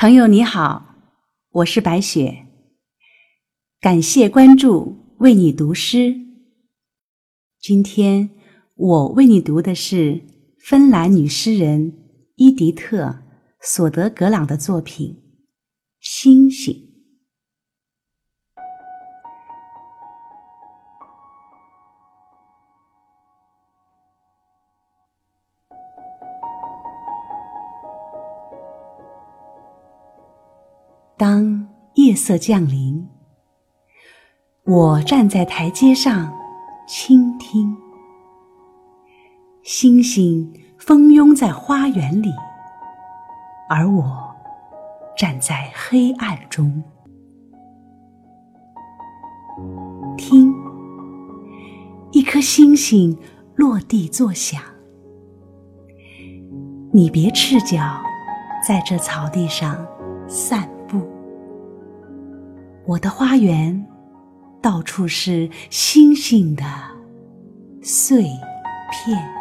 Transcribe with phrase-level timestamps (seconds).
[0.00, 0.94] 朋友你好，
[1.50, 2.46] 我是白雪。
[3.80, 6.14] 感谢关注，为你读诗。
[7.60, 8.30] 今天
[8.76, 10.22] 我为你读的是
[10.60, 11.94] 芬兰女诗人
[12.36, 13.06] 伊迪特·
[13.60, 15.16] 索德格朗的作品
[15.98, 16.72] 《星星》。
[31.18, 33.04] 当夜色降临，
[34.64, 36.32] 我站在台阶上
[36.86, 37.76] 倾听，
[39.64, 42.30] 星星蜂拥在花园里，
[43.68, 44.32] 而我
[45.16, 46.84] 站在黑暗中，
[50.16, 50.54] 听
[52.12, 53.18] 一颗星星
[53.56, 54.62] 落地作响。
[56.92, 58.00] 你别赤脚
[58.64, 59.84] 在这草地上
[60.28, 60.77] 散。
[62.88, 63.86] 我的花园
[64.62, 66.64] 到处是星星的
[67.82, 68.22] 碎
[68.90, 69.38] 片。